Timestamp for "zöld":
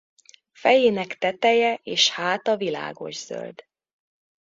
3.25-3.65